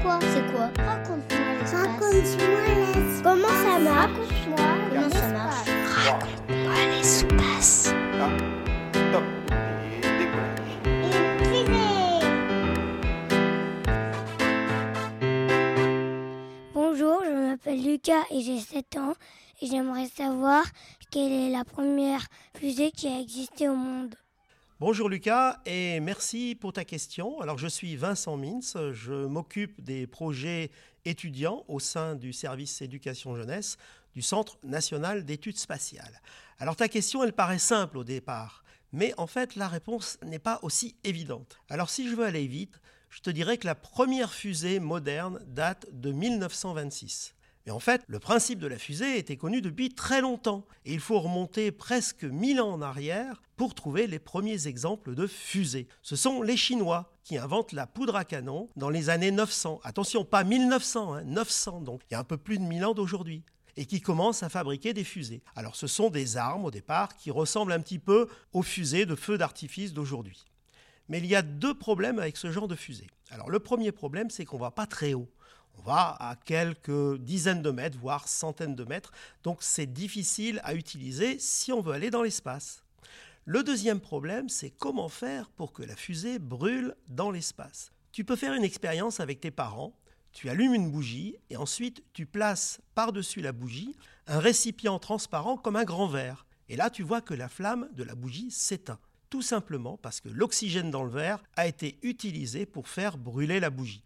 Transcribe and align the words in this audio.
C'est 0.00 0.52
quoi 0.52 0.70
Raconte-moi 0.78 1.54
l'espace. 1.58 1.74
Raconte-moi 1.74 2.60
l'espace. 2.76 3.22
Comment 3.22 3.48
ça 3.48 3.78
marche 3.80 4.10
Raconte-moi 4.10 4.56
comment 4.90 5.10
ça 5.10 5.28
marche. 5.28 5.68
Raconte-moi 6.06 6.74
l'espace. 6.96 7.94
Top. 9.12 9.24
Bonjour, 16.74 17.22
je 17.24 17.30
m'appelle 17.30 17.82
Lucas 17.84 18.22
et 18.30 18.40
j'ai 18.40 18.60
7 18.60 18.96
ans 18.98 19.14
et 19.60 19.66
j'aimerais 19.66 20.06
savoir 20.06 20.64
quelle 21.10 21.32
est 21.32 21.50
la 21.50 21.64
première 21.64 22.24
fusée 22.56 22.92
qui 22.92 23.08
a 23.08 23.18
existé 23.18 23.68
au 23.68 23.74
monde. 23.74 24.14
Bonjour 24.80 25.08
Lucas 25.08 25.60
et 25.66 25.98
merci 25.98 26.54
pour 26.54 26.72
ta 26.72 26.84
question. 26.84 27.40
Alors 27.40 27.58
je 27.58 27.66
suis 27.66 27.96
Vincent 27.96 28.36
Mins, 28.36 28.92
je 28.92 29.26
m'occupe 29.26 29.82
des 29.82 30.06
projets 30.06 30.70
étudiants 31.04 31.64
au 31.66 31.80
sein 31.80 32.14
du 32.14 32.32
service 32.32 32.80
éducation 32.80 33.34
jeunesse 33.34 33.76
du 34.14 34.22
Centre 34.22 34.56
national 34.62 35.24
d'études 35.24 35.58
spatiales. 35.58 36.22
Alors 36.60 36.76
ta 36.76 36.86
question 36.86 37.24
elle 37.24 37.32
paraît 37.32 37.58
simple 37.58 37.98
au 37.98 38.04
départ, 38.04 38.62
mais 38.92 39.12
en 39.16 39.26
fait 39.26 39.56
la 39.56 39.66
réponse 39.66 40.16
n'est 40.22 40.38
pas 40.38 40.60
aussi 40.62 40.94
évidente. 41.02 41.58
Alors 41.68 41.90
si 41.90 42.08
je 42.08 42.14
veux 42.14 42.24
aller 42.24 42.46
vite, 42.46 42.80
je 43.10 43.18
te 43.18 43.30
dirais 43.30 43.58
que 43.58 43.66
la 43.66 43.74
première 43.74 44.32
fusée 44.32 44.78
moderne 44.78 45.40
date 45.48 45.88
de 45.90 46.12
1926. 46.12 47.34
Mais 47.68 47.74
en 47.74 47.80
fait, 47.80 48.02
le 48.06 48.18
principe 48.18 48.60
de 48.60 48.66
la 48.66 48.78
fusée 48.78 49.18
était 49.18 49.36
connu 49.36 49.60
depuis 49.60 49.90
très 49.90 50.22
longtemps. 50.22 50.64
Et 50.86 50.94
il 50.94 51.00
faut 51.00 51.20
remonter 51.20 51.70
presque 51.70 52.24
1000 52.24 52.62
ans 52.62 52.72
en 52.72 52.80
arrière 52.80 53.42
pour 53.56 53.74
trouver 53.74 54.06
les 54.06 54.18
premiers 54.18 54.68
exemples 54.68 55.14
de 55.14 55.26
fusées. 55.26 55.86
Ce 56.00 56.16
sont 56.16 56.40
les 56.40 56.56
Chinois 56.56 57.12
qui 57.24 57.36
inventent 57.36 57.72
la 57.72 57.86
poudre 57.86 58.16
à 58.16 58.24
canon 58.24 58.70
dans 58.76 58.88
les 58.88 59.10
années 59.10 59.32
900. 59.32 59.80
Attention, 59.84 60.24
pas 60.24 60.44
1900, 60.44 61.12
hein, 61.12 61.24
900 61.24 61.82
donc. 61.82 62.00
Il 62.10 62.14
y 62.14 62.16
a 62.16 62.20
un 62.20 62.24
peu 62.24 62.38
plus 62.38 62.56
de 62.56 62.64
1000 62.64 62.86
ans 62.86 62.94
d'aujourd'hui 62.94 63.42
et 63.76 63.84
qui 63.84 64.00
commencent 64.00 64.42
à 64.42 64.48
fabriquer 64.48 64.94
des 64.94 65.04
fusées. 65.04 65.42
Alors 65.54 65.76
ce 65.76 65.86
sont 65.86 66.08
des 66.08 66.38
armes 66.38 66.64
au 66.64 66.70
départ 66.70 67.16
qui 67.16 67.30
ressemblent 67.30 67.72
un 67.72 67.80
petit 67.80 67.98
peu 67.98 68.28
aux 68.54 68.62
fusées 68.62 69.04
de 69.04 69.14
feux 69.14 69.36
d'artifice 69.36 69.92
d'aujourd'hui. 69.92 70.46
Mais 71.10 71.18
il 71.18 71.26
y 71.26 71.36
a 71.36 71.42
deux 71.42 71.74
problèmes 71.74 72.18
avec 72.18 72.38
ce 72.38 72.50
genre 72.50 72.66
de 72.66 72.76
fusée. 72.76 73.08
Alors 73.30 73.50
le 73.50 73.58
premier 73.58 73.92
problème, 73.92 74.30
c'est 74.30 74.46
qu'on 74.46 74.56
ne 74.56 74.62
va 74.62 74.70
pas 74.70 74.86
très 74.86 75.12
haut. 75.12 75.28
On 75.78 75.82
va 75.82 76.16
à 76.18 76.36
quelques 76.36 77.18
dizaines 77.18 77.62
de 77.62 77.70
mètres, 77.70 77.98
voire 77.98 78.28
centaines 78.28 78.74
de 78.74 78.84
mètres. 78.84 79.12
Donc 79.42 79.58
c'est 79.62 79.86
difficile 79.86 80.60
à 80.64 80.74
utiliser 80.74 81.38
si 81.38 81.72
on 81.72 81.80
veut 81.80 81.92
aller 81.92 82.10
dans 82.10 82.22
l'espace. 82.22 82.82
Le 83.44 83.62
deuxième 83.62 84.00
problème, 84.00 84.48
c'est 84.48 84.70
comment 84.70 85.08
faire 85.08 85.48
pour 85.50 85.72
que 85.72 85.82
la 85.82 85.96
fusée 85.96 86.38
brûle 86.38 86.94
dans 87.08 87.30
l'espace. 87.30 87.92
Tu 88.12 88.24
peux 88.24 88.36
faire 88.36 88.54
une 88.54 88.64
expérience 88.64 89.20
avec 89.20 89.40
tes 89.40 89.50
parents. 89.50 89.94
Tu 90.32 90.50
allumes 90.50 90.74
une 90.74 90.90
bougie 90.90 91.36
et 91.48 91.56
ensuite 91.56 92.02
tu 92.12 92.26
places 92.26 92.80
par-dessus 92.94 93.40
la 93.40 93.52
bougie 93.52 93.96
un 94.26 94.38
récipient 94.38 94.98
transparent 94.98 95.56
comme 95.56 95.76
un 95.76 95.84
grand 95.84 96.08
verre. 96.08 96.46
Et 96.68 96.76
là, 96.76 96.90
tu 96.90 97.02
vois 97.02 97.22
que 97.22 97.34
la 97.34 97.48
flamme 97.48 97.88
de 97.94 98.02
la 98.02 98.14
bougie 98.14 98.50
s'éteint. 98.50 98.98
Tout 99.30 99.42
simplement 99.42 99.96
parce 99.96 100.20
que 100.20 100.28
l'oxygène 100.28 100.90
dans 100.90 101.04
le 101.04 101.10
verre 101.10 101.42
a 101.56 101.66
été 101.66 101.98
utilisé 102.02 102.66
pour 102.66 102.88
faire 102.88 103.16
brûler 103.16 103.60
la 103.60 103.70
bougie. 103.70 104.04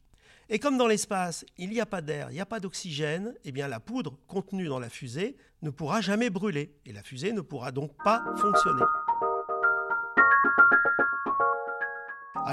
Et 0.55 0.59
comme 0.59 0.77
dans 0.77 0.87
l'espace, 0.87 1.47
il 1.57 1.71
n'y 1.71 1.81
a 1.81 1.87
pas 1.87 2.03
d'air, 2.03 2.31
il 2.31 2.35
n'y 2.35 2.41
a 2.41 2.45
pas 2.45 2.61
d'oxygène, 2.61 3.35
eh 3.43 3.53
bien 3.53 3.69
la 3.69 3.81
poudre 3.81 4.19
contenue 4.27 4.67
dans 4.67 4.79
la 4.79 4.91
fusée 4.91 5.35
ne 5.63 5.71
pourra 5.71 6.03
jamais 6.03 6.29
brûler 6.29 6.77
et 6.85 6.93
la 6.93 7.03
fusée 7.03 7.33
ne 7.33 7.41
pourra 7.41 7.73
donc 7.73 7.91
pas 8.05 8.23
fonctionner. 8.37 8.83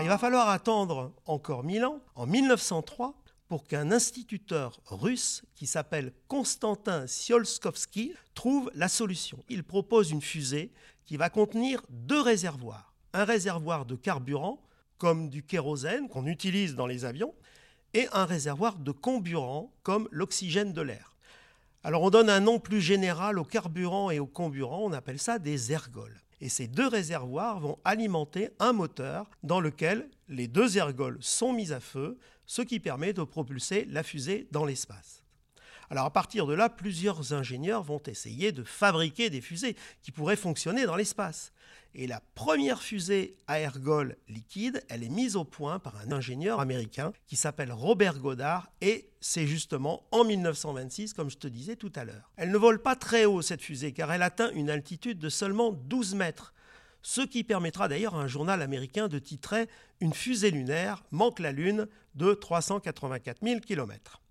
Il 0.02 0.08
va 0.08 0.17
falloir 0.17 0.47
attendre 0.47 1.11
encore 1.25 1.66
mille 1.66 1.83
ans, 1.83 2.00
en 2.16 2.25
1903, 2.25 3.22
pour 3.50 3.66
qu'un 3.66 3.92
instituteur 3.92 4.80
russe 4.86 5.44
qui 5.55 5.67
s'appelle 5.67 6.14
Konstantin 6.30 7.05
Tsiolkovsky 7.05 8.14
trouve 8.33 8.72
la 8.75 8.88
solution. 8.88 9.44
Il 9.50 9.66
propose 9.66 10.11
une 10.11 10.21
fusée 10.21 10.71
qui 11.05 11.17
va 11.17 11.30
contenir 11.30 11.81
deux 11.89 12.21
réservoirs. 12.21 12.93
Un 13.11 13.26
réservoir 13.26 13.86
de 13.86 13.98
carburant, 13.98 14.61
comme 14.98 15.27
du 15.27 15.43
kérosène 15.43 16.08
qu'on 16.08 16.27
utilise 16.27 16.76
dans 16.76 16.87
les 16.87 17.04
avions, 17.04 17.33
et 17.94 18.08
un 18.11 18.26
réservoir 18.26 18.77
de 18.77 18.92
comburant 18.92 19.72
comme 19.83 20.08
l'oxygène 20.11 20.73
de 20.73 20.82
l'air. 20.82 21.16
Alors 21.83 22.04
on 22.04 22.10
donne 22.10 22.30
un 22.30 22.42
nom 22.42 22.60
plus 22.60 22.82
général 22.82 23.39
au 23.39 23.44
carburant 23.44 24.11
et 24.11 24.20
au 24.20 24.27
comburant, 24.27 24.83
on 24.83 24.94
appelle 24.94 25.20
ça 25.20 25.39
des 25.39 25.72
ergols. 25.72 26.22
Et 26.42 26.49
ces 26.49 26.67
deux 26.67 26.88
réservoirs 26.88 27.60
vont 27.60 27.78
alimenter 27.83 28.49
un 28.60 28.73
moteur 28.73 29.30
dans 29.44 29.60
lequel 29.60 30.10
les 30.28 30.48
deux 30.48 30.78
ergols 30.78 31.17
sont 31.22 31.54
mis 31.54 31.72
à 31.72 31.80
feu, 31.80 32.17
ce 32.45 32.61
qui 32.61 32.80
permet 32.80 33.14
de 33.14 33.23
propulser 33.23 33.86
la 33.86 34.04
fusée 34.04 34.48
dans 34.52 34.66
l'espace. 34.66 35.23
Alors 35.89 36.05
à 36.05 36.11
partir 36.11 36.45
de 36.45 36.54
là, 36.54 36.70
plusieurs 36.70 37.33
ingénieurs 37.33 37.83
vont 37.83 38.02
essayer 38.05 38.52
de 38.52 38.64
fabriquer 38.64 39.30
des 39.30 39.42
fusées 39.42 39.76
qui 40.02 40.11
pourraient 40.11 40.36
fonctionner 40.36 40.86
dans 40.86 40.95
l'espace. 40.95 41.52
Et 41.95 42.05
la 42.05 42.22
première 42.36 42.83
fusée 42.83 43.36
à 43.48 43.60
ergol 43.60 44.16
liquide, 44.28 44.83
elle 44.89 45.04
est 45.04 45.10
mise 45.10 45.36
au 45.36 45.44
point 45.44 45.80
par 45.80 45.95
un 45.98 46.11
ingénieur 46.11 46.60
américain 46.60 47.11
qui 47.26 47.36
s'appelle 47.36 47.72
Robert 47.72 48.20
Goddard 48.20 48.70
et 48.82 49.10
c'est 49.22 49.48
justement 49.48 50.04
en 50.11 50.23
1926, 50.23 51.14
comme 51.14 51.32
je 51.32 51.38
te 51.38 51.48
disais 51.48 51.76
tout 51.76 51.92
à 51.95 52.05
l'heure. 52.05 52.32
Elle 52.38 52.52
ne 52.52 52.58
vole 52.58 52.80
pas 52.80 52.95
très 52.95 53.26
haut 53.26 53.42
cette 53.42 53.64
fusée 53.64 53.92
car 53.92 54.11
elle 54.11 54.22
atteint 54.22 54.52
une 54.52 54.70
altitude 54.70 55.17
de 55.17 55.30
seulement 55.30 55.72
12 55.72 56.14
mètres, 56.14 56.54
ce 57.02 57.22
qui 57.22 57.44
permettra 57.44 57.88
d'ailleurs 57.88 58.16
à 58.16 58.22
un 58.22 58.28
journal 58.28 58.61
américain 58.61 59.08
de 59.08 59.17
titrer 59.17 59.67
Une 59.99 60.14
fusée 60.14 60.52
lunaire 60.52 61.04
manque 61.10 61.39
la 61.39 61.52
Lune 61.52 61.88
de 62.14 62.36
384 62.36 63.39
000 63.42 63.61
km. 63.61 64.22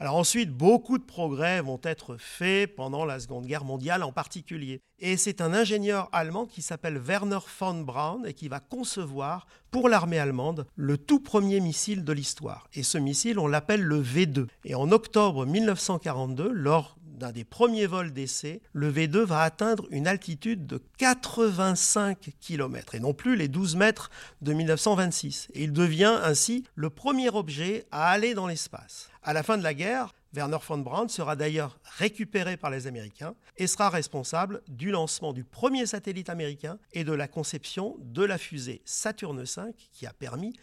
Ensuite, 0.00 0.50
beaucoup 0.50 0.98
de 0.98 1.04
progrès 1.04 1.60
vont 1.60 1.80
être 1.82 2.16
faits 2.16 2.74
pendant 2.74 3.04
la 3.04 3.20
Seconde 3.20 3.46
Guerre 3.46 3.64
mondiale 3.64 4.02
en 4.02 4.12
particulier. 4.12 4.80
Et 4.98 5.16
c'est 5.16 5.40
un 5.40 5.52
ingénieur 5.52 6.08
allemand 6.12 6.46
qui 6.46 6.62
s'appelle 6.62 6.98
Werner 6.98 7.38
von 7.58 7.80
Braun 7.82 8.24
et 8.24 8.34
qui 8.34 8.48
va 8.48 8.60
concevoir 8.60 9.46
pour 9.70 9.88
l'armée 9.88 10.18
allemande 10.18 10.66
le 10.76 10.98
tout 10.98 11.20
premier 11.20 11.60
missile 11.60 12.04
de 12.04 12.12
l'histoire. 12.12 12.68
Et 12.74 12.82
ce 12.82 12.98
missile, 12.98 13.38
on 13.38 13.46
l'appelle 13.46 13.82
le 13.82 14.02
V2. 14.02 14.46
Et 14.64 14.74
en 14.74 14.92
octobre 14.92 15.46
1942, 15.46 16.50
lors 16.52 16.96
d'un 17.22 17.30
des 17.30 17.44
premiers 17.44 17.86
vols 17.86 18.12
d'essai, 18.12 18.60
le 18.72 18.92
V2 18.92 19.20
va 19.20 19.42
atteindre 19.42 19.86
une 19.90 20.08
altitude 20.08 20.66
de 20.66 20.82
85 20.98 22.32
km 22.40 22.96
et 22.96 23.00
non 23.00 23.14
plus 23.14 23.36
les 23.36 23.46
12 23.46 23.76
mètres 23.76 24.10
de 24.40 24.52
1926. 24.52 25.46
Et 25.54 25.62
il 25.62 25.72
devient 25.72 26.18
ainsi 26.24 26.64
le 26.74 26.90
premier 26.90 27.28
objet 27.28 27.86
à 27.92 28.10
aller 28.10 28.34
dans 28.34 28.48
l'espace. 28.48 29.08
À 29.22 29.32
la 29.32 29.44
fin 29.44 29.56
de 29.56 29.62
la 29.62 29.72
guerre, 29.72 30.12
Werner 30.34 30.58
von 30.66 30.78
Braun 30.78 31.08
sera 31.08 31.36
d'ailleurs 31.36 31.78
récupéré 31.96 32.56
par 32.56 32.70
les 32.70 32.88
Américains 32.88 33.36
et 33.56 33.68
sera 33.68 33.88
responsable 33.88 34.60
du 34.66 34.90
lancement 34.90 35.32
du 35.32 35.44
premier 35.44 35.86
satellite 35.86 36.28
américain 36.28 36.78
et 36.92 37.04
de 37.04 37.12
la 37.12 37.28
conception 37.28 37.96
de 38.00 38.24
la 38.24 38.36
fusée 38.36 38.82
Saturne 38.84 39.44
V 39.44 39.62
qui 39.92 40.06
a 40.06 40.12
permis 40.12 40.54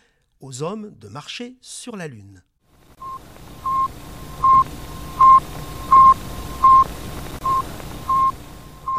aux 0.41 0.61
hommes 0.61 0.93
de 0.99 1.07
marcher 1.07 1.55
sur 1.61 1.95
la 1.95 2.09
Lune. 2.09 2.43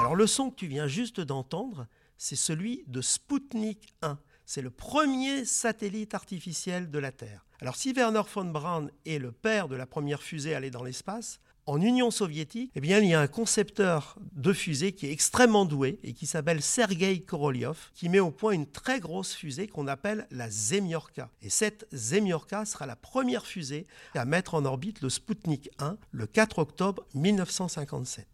Alors 0.00 0.09
le 0.20 0.26
son 0.26 0.50
que 0.50 0.56
tu 0.56 0.66
viens 0.66 0.86
juste 0.86 1.22
d'entendre, 1.22 1.86
c'est 2.18 2.36
celui 2.36 2.84
de 2.88 3.00
Sputnik 3.00 3.94
1. 4.02 4.18
C'est 4.44 4.60
le 4.60 4.68
premier 4.68 5.46
satellite 5.46 6.12
artificiel 6.12 6.90
de 6.90 6.98
la 6.98 7.10
Terre. 7.10 7.46
Alors 7.62 7.74
si 7.74 7.94
Werner 7.94 8.20
von 8.30 8.44
Braun 8.44 8.90
est 9.06 9.18
le 9.18 9.32
père 9.32 9.66
de 9.66 9.76
la 9.76 9.86
première 9.86 10.22
fusée 10.22 10.54
allée 10.54 10.70
dans 10.70 10.82
l'espace, 10.82 11.40
en 11.70 11.80
Union 11.80 12.10
soviétique, 12.10 12.72
eh 12.74 12.80
bien, 12.80 12.98
il 12.98 13.08
y 13.08 13.14
a 13.14 13.20
un 13.20 13.28
concepteur 13.28 14.16
de 14.32 14.52
fusée 14.52 14.90
qui 14.90 15.06
est 15.06 15.12
extrêmement 15.12 15.64
doué 15.64 16.00
et 16.02 16.14
qui 16.14 16.26
s'appelle 16.26 16.62
Sergei 16.62 17.20
Korolev, 17.20 17.76
qui 17.94 18.08
met 18.08 18.18
au 18.18 18.32
point 18.32 18.54
une 18.54 18.66
très 18.66 18.98
grosse 18.98 19.34
fusée 19.34 19.68
qu'on 19.68 19.86
appelle 19.86 20.26
la 20.32 20.50
Zemyorka. 20.50 21.30
Et 21.42 21.48
cette 21.48 21.86
Zemyorka 21.92 22.64
sera 22.64 22.86
la 22.86 22.96
première 22.96 23.46
fusée 23.46 23.86
à 24.16 24.24
mettre 24.24 24.54
en 24.54 24.64
orbite 24.64 25.00
le 25.00 25.10
Sputnik 25.10 25.70
1 25.78 25.96
le 26.10 26.26
4 26.26 26.58
octobre 26.58 27.06
1957. 27.14 28.26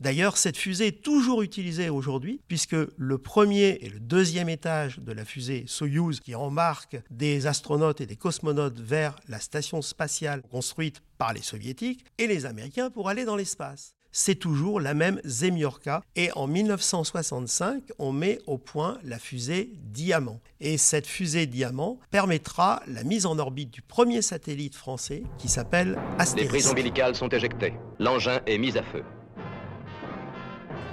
D'ailleurs, 0.00 0.36
cette 0.36 0.58
fusée 0.58 0.88
est 0.88 1.02
toujours 1.02 1.40
utilisée 1.40 1.88
aujourd'hui, 1.88 2.40
puisque 2.46 2.76
le 2.96 3.18
premier 3.18 3.78
et 3.80 3.88
le 3.88 4.00
deuxième 4.00 4.50
étage 4.50 4.98
de 4.98 5.12
la 5.12 5.24
fusée 5.24 5.64
Soyuz, 5.66 6.20
qui 6.20 6.34
embarque 6.34 6.96
des 7.10 7.46
astronautes 7.46 8.02
et 8.02 8.06
des 8.06 8.16
cosmonautes 8.16 8.80
vers 8.80 9.16
la 9.28 9.40
station 9.40 9.80
spatiale 9.80 10.42
construite 10.50 11.00
par 11.18 11.32
les 11.32 11.42
soviétiques 11.42 12.04
et 12.18 12.26
les 12.26 12.46
américains 12.46 12.81
pour 12.90 13.08
aller 13.08 13.24
dans 13.24 13.36
l'espace. 13.36 13.94
C'est 14.14 14.34
toujours 14.34 14.78
la 14.78 14.92
même 14.92 15.20
Zemyorka 15.24 16.02
et 16.16 16.30
en 16.32 16.46
1965, 16.46 17.82
on 17.98 18.12
met 18.12 18.38
au 18.46 18.58
point 18.58 18.98
la 19.04 19.18
fusée 19.18 19.72
Diamant. 19.76 20.38
Et 20.60 20.76
cette 20.76 21.06
fusée 21.06 21.46
Diamant 21.46 21.98
permettra 22.10 22.82
la 22.86 23.04
mise 23.04 23.24
en 23.24 23.38
orbite 23.38 23.70
du 23.70 23.80
premier 23.80 24.20
satellite 24.20 24.74
français 24.74 25.22
qui 25.38 25.48
s'appelle 25.48 25.98
Astérix. 26.18 26.52
Les 26.52 26.58
prises 26.58 26.68
ombilicales 26.68 27.14
sont 27.14 27.30
éjectées. 27.30 27.72
L'engin 27.98 28.40
est 28.46 28.58
mis 28.58 28.76
à 28.76 28.82
feu. 28.82 29.02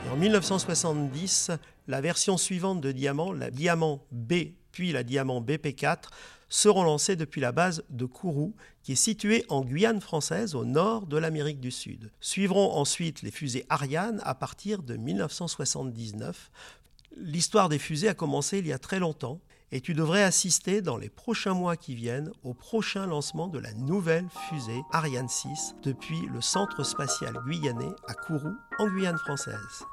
Et 0.06 0.10
en 0.10 0.16
1970, 0.16 1.52
la 1.90 2.00
version 2.00 2.38
suivante 2.38 2.80
de 2.80 2.94
Diamant, 2.94 3.34
la 3.34 3.52
Diamant 3.52 4.06
B 4.12 4.34
puis 4.71 4.92
la 4.92 5.04
Diamant 5.04 5.42
BP4, 5.42 6.10
seront 6.50 6.83
lancés 6.83 7.16
depuis 7.16 7.42
la 7.42 7.51
base 7.51 7.83
de 7.89 8.06
Kourou, 8.06 8.56
qui 8.83 8.94
est 8.94 8.95
située 8.95 9.45
en 9.50 9.62
Guyane 9.62 10.01
française 10.01 10.56
au 10.56 10.66
nord 10.66 11.06
de 11.06 11.18
l'Amérique 11.18 11.60
du 11.60 11.71
Sud. 11.71 12.12
Suivront 12.19 12.74
ensuite 12.74 13.21
les 13.21 13.31
fusées 13.31 13.66
Ariane 13.69 14.19
à 14.24 14.33
partir 14.36 14.81
de 14.81 14.98
1979. 14.98 16.51
L'histoire 17.18 17.69
des 17.69 17.80
fusées 17.80 18.10
a 18.10 18.13
commencé 18.13 18.60
il 18.60 18.68
y 18.68 18.74
a 18.74 18.80
très 18.80 19.00
longtemps 19.00 19.39
et 19.71 19.81
tu 19.81 19.94
devrais 19.94 20.24
assister 20.24 20.81
dans 20.81 20.98
les 20.98 21.10
prochains 21.10 21.54
mois 21.54 21.77
qui 21.77 21.94
viennent 21.94 22.31
au 22.44 22.56
prochain 22.56 23.06
lancement 23.06 23.48
de 23.48 23.60
la 23.60 23.74
nouvelle 23.74 24.27
fusée 24.50 24.81
Ariane 24.92 25.30
6 25.30 25.75
depuis 25.83 26.25
le 26.33 26.42
centre 26.42 26.83
spatial 26.83 27.39
guyanais 27.48 27.94
à 28.07 28.16
Kourou 28.16 28.54
en 28.80 28.88
Guyane 28.88 29.19
française. 29.19 29.83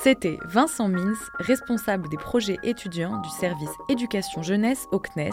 C'était 0.00 0.38
Vincent 0.44 0.88
Mins, 0.88 1.18
responsable 1.40 2.08
des 2.08 2.16
projets 2.16 2.58
étudiants 2.62 3.20
du 3.20 3.28
service 3.30 3.68
éducation 3.88 4.42
jeunesse 4.44 4.86
au 4.92 5.00
CNES, 5.00 5.32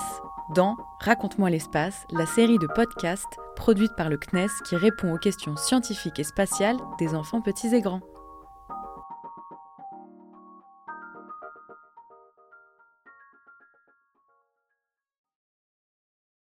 dans 0.56 0.76
Raconte-moi 1.02 1.52
l'espace, 1.52 2.04
la 2.10 2.26
série 2.26 2.58
de 2.58 2.66
podcasts 2.66 3.38
produite 3.56 3.96
par 3.96 4.10
le 4.10 4.18
CNES 4.18 4.50
qui 4.68 4.76
répond 4.76 5.14
aux 5.14 5.20
questions 5.20 5.56
scientifiques 5.56 6.18
et 6.18 6.24
spatiales 6.24 6.78
des 6.98 7.14
enfants 7.14 7.42
petits 7.42 7.76
et 7.76 7.82
grands. 7.82 8.02